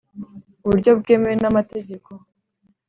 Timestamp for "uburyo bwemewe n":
0.63-1.45